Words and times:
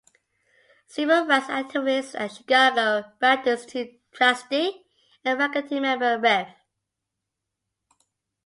Civil 0.87 1.27
rights 1.27 1.45
activist 1.45 2.15
and 2.17 2.31
Chicago 2.31 3.13
Baptist 3.19 3.65
Institute 3.75 4.01
trustee 4.11 4.83
and 5.23 5.37
faculty 5.37 5.79
member 5.79 6.17
Rev. 6.17 6.47